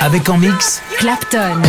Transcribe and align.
Avec 0.00 0.28
en 0.28 0.38
mix 0.38 0.80
Clapton. 0.98 1.60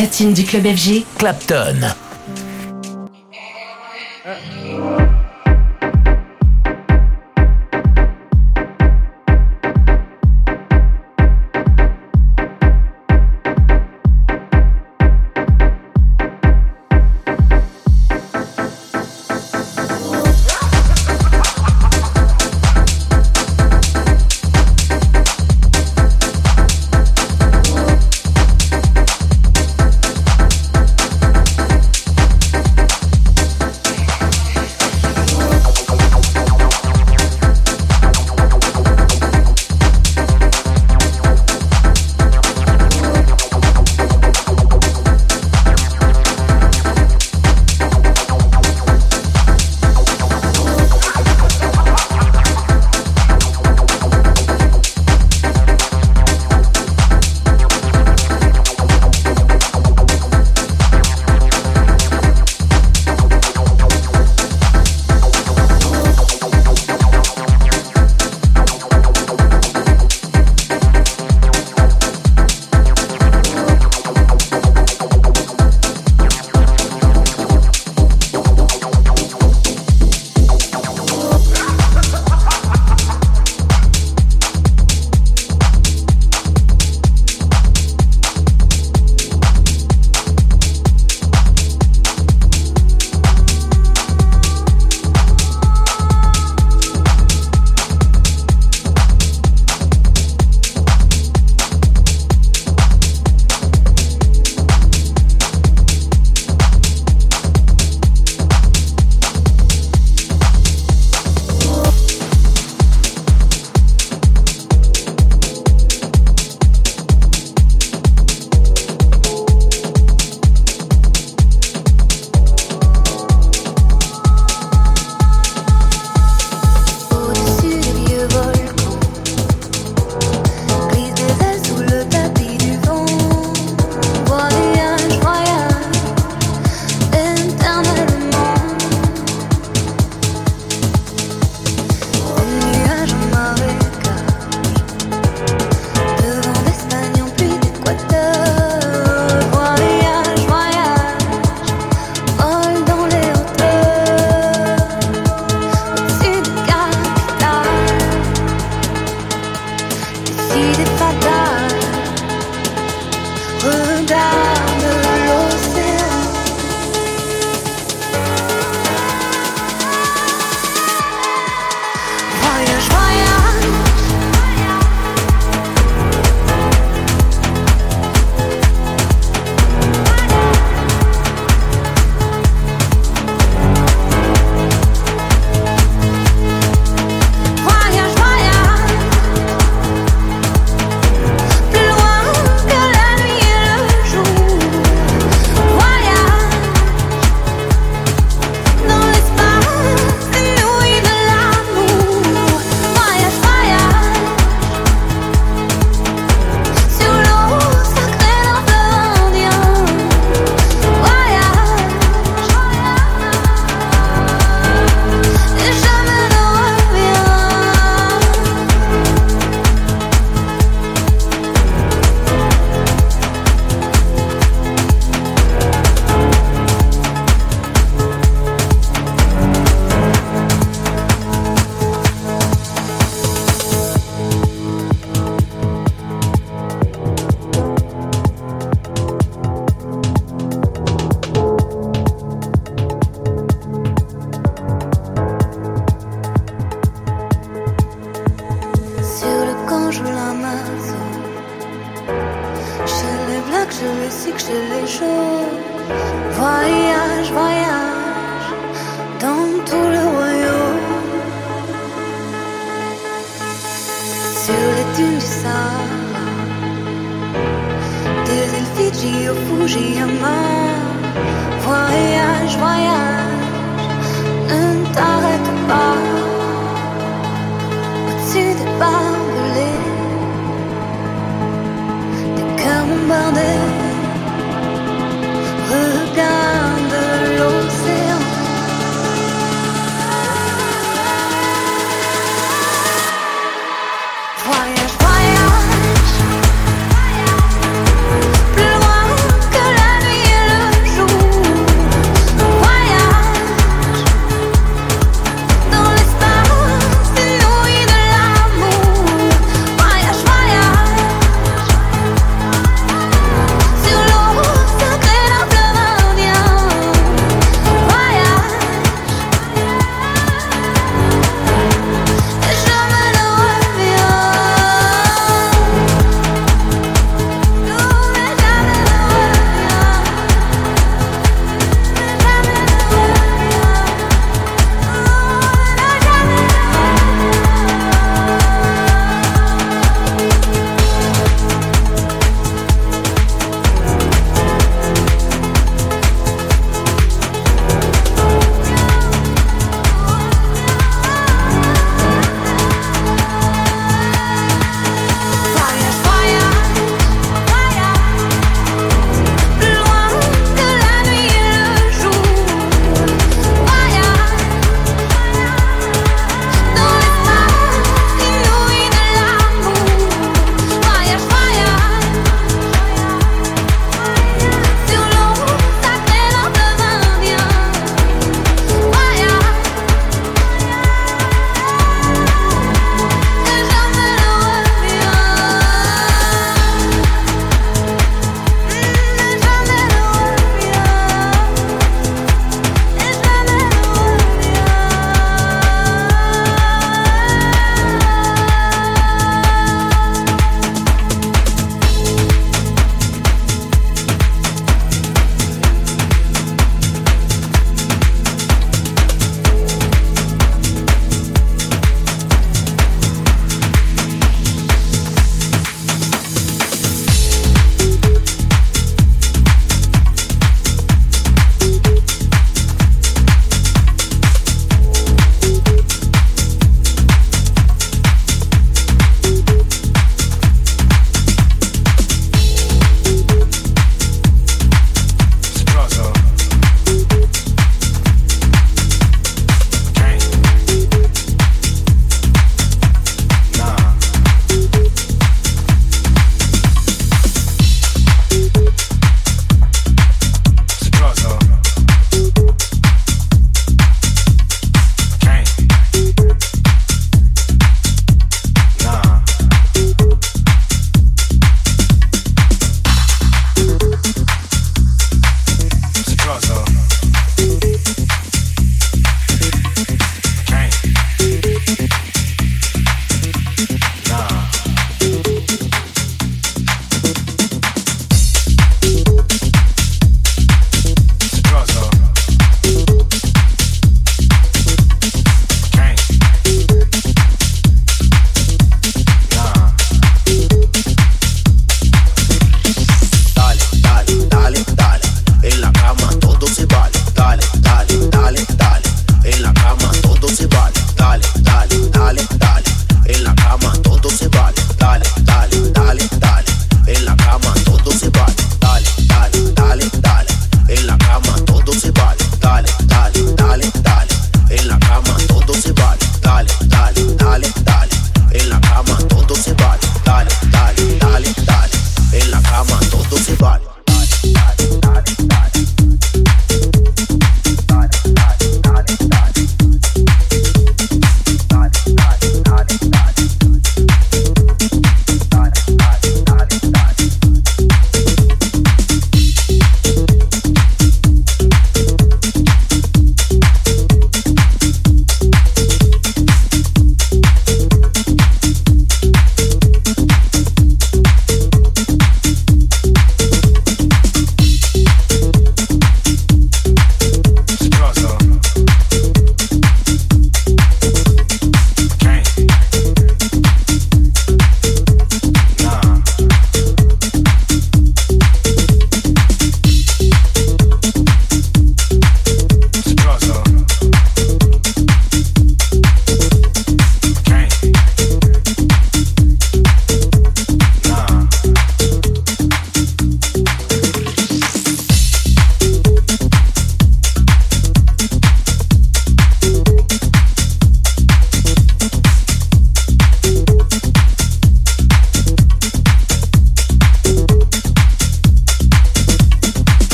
Platine 0.00 0.32
du 0.32 0.44
club 0.44 0.64
FG, 0.64 1.04
Clapton. 1.18 1.76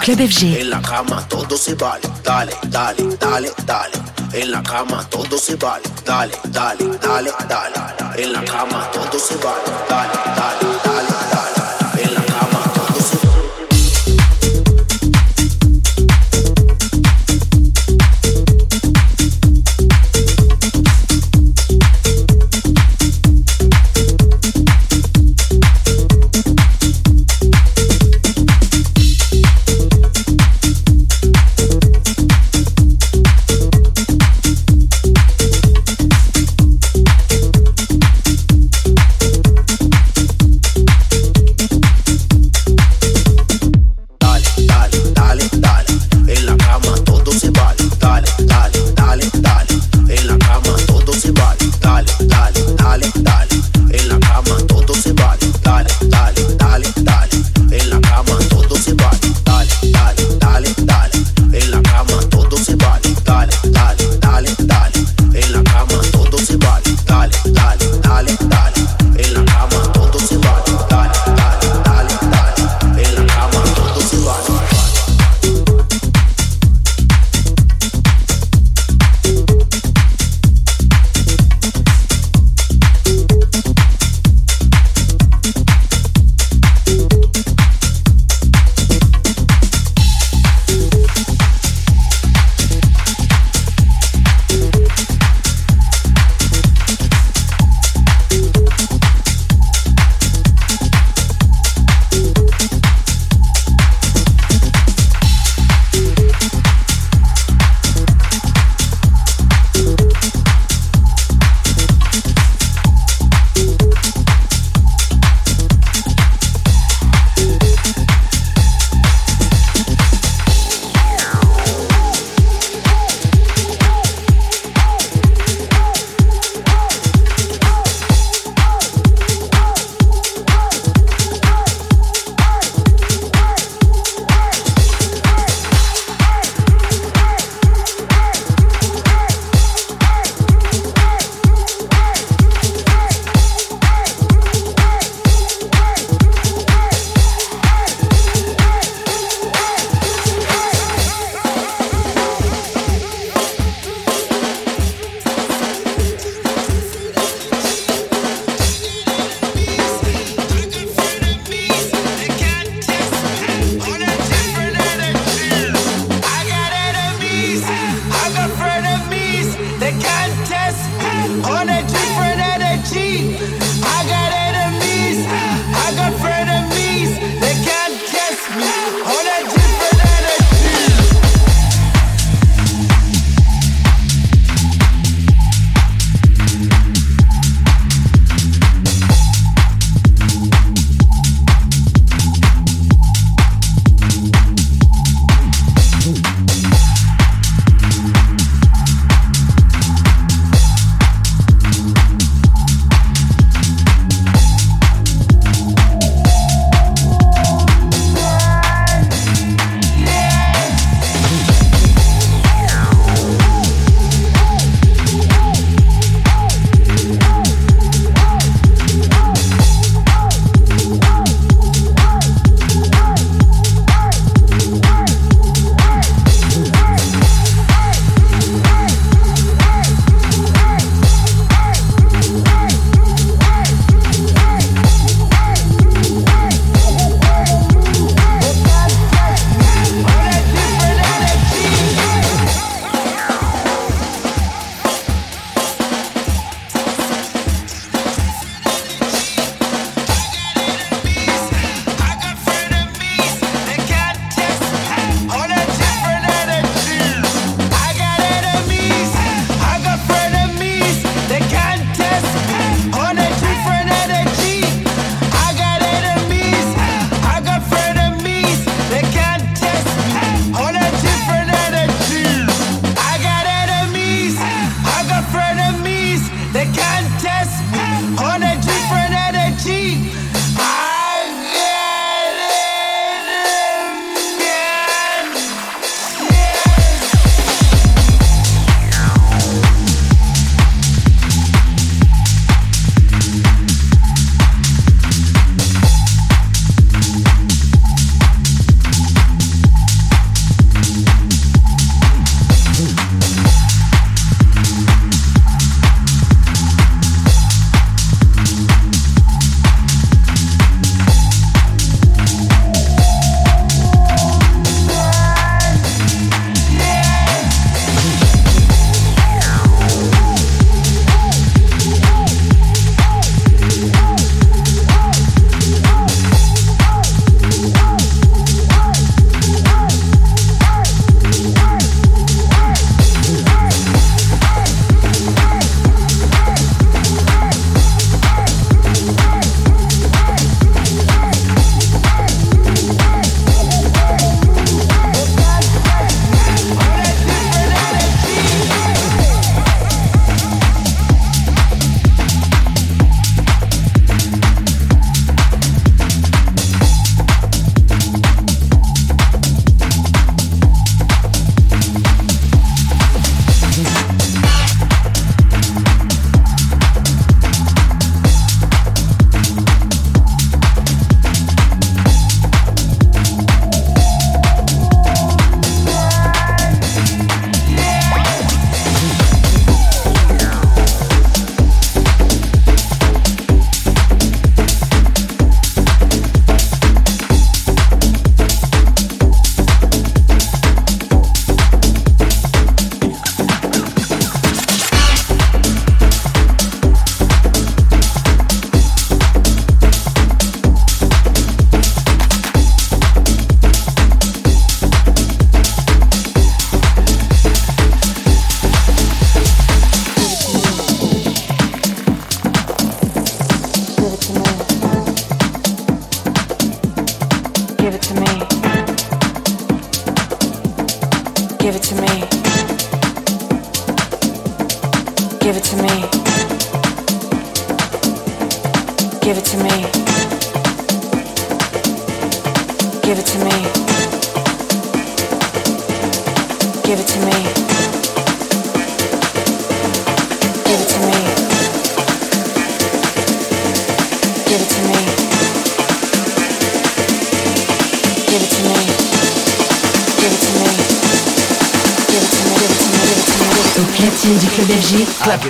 Club. 0.00 0.18
En 0.42 0.70
la 0.70 0.80
cama 0.80 1.26
todo 1.28 1.56
se 1.56 1.74
vale. 1.74 2.08
Dale, 2.24 2.52
dale, 2.68 3.02
dale, 3.18 3.50
dale. 3.66 3.98
En 4.32 4.50
la 4.50 4.62
cama 4.62 5.04
todo 5.10 5.36
se 5.38 5.56
vale. 5.56 5.84
Dale, 6.04 6.32
dale, 6.48 6.84
dale, 7.02 7.30
dale. 7.48 8.22
En 8.22 8.32
la 8.32 8.42
cama 8.44 8.88
todo 8.92 9.18
se 9.18 9.36
vale. 9.36 9.60
Dale, 9.88 10.12
dale. 10.36 10.69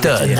的。 0.01 0.40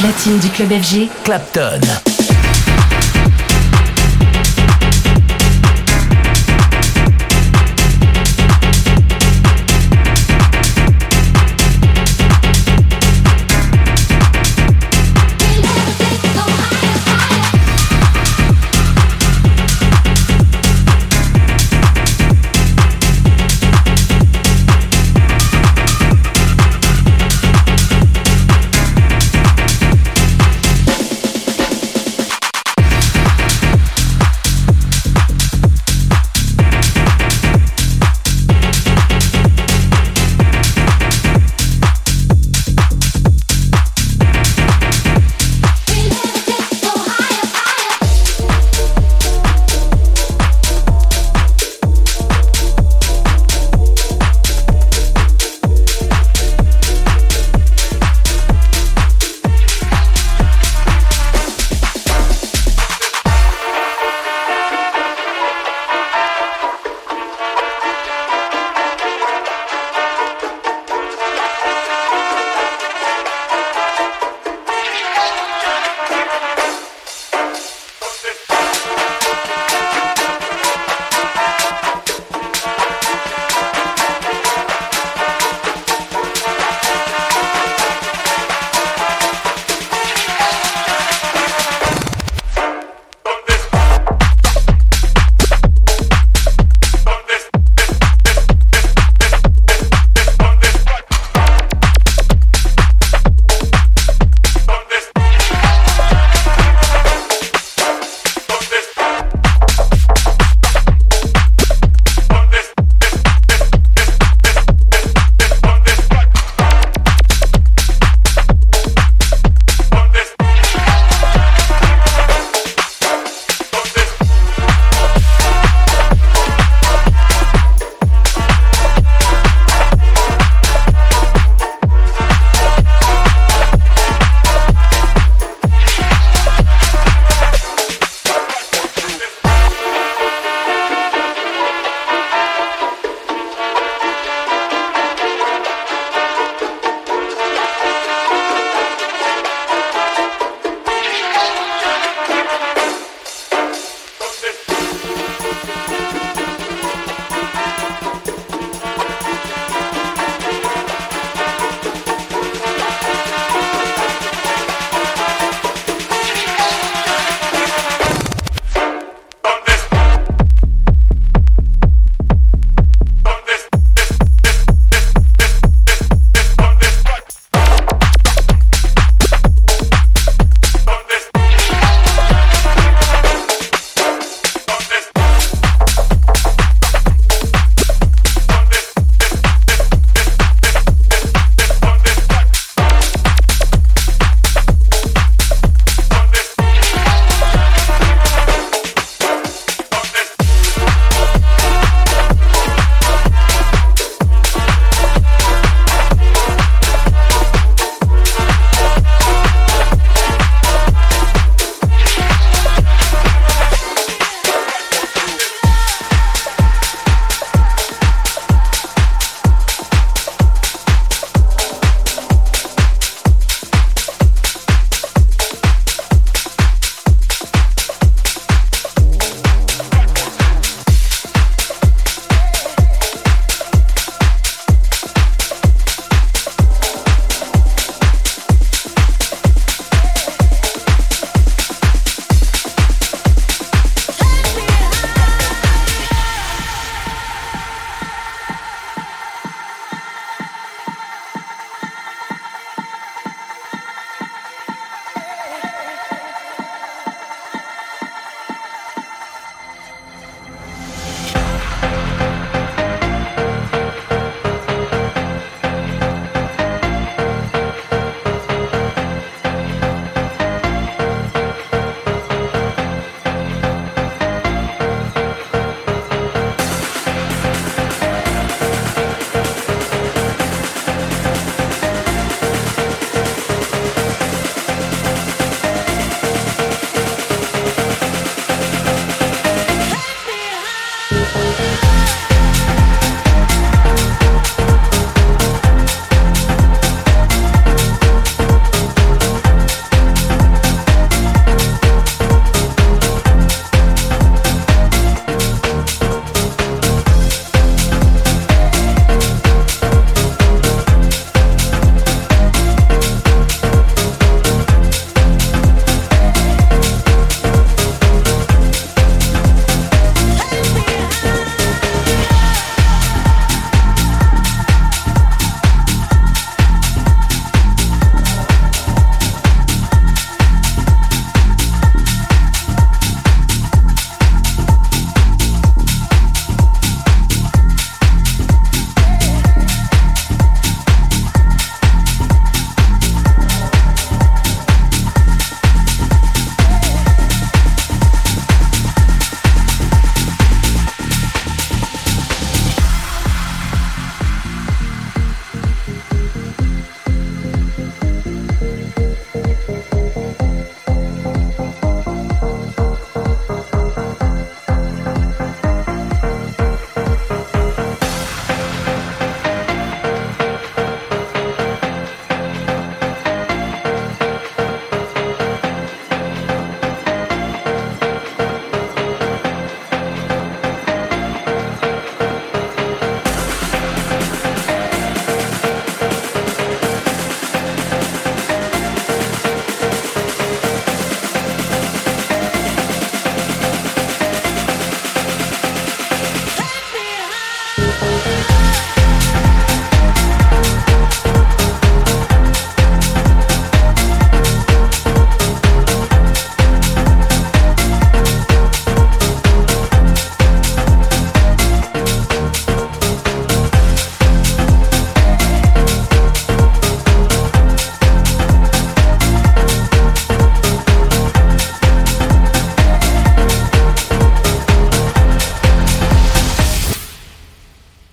platine 0.00 0.38
du 0.38 0.48
club 0.48 0.72
FG, 0.72 1.08
Clapton. 1.24 2.09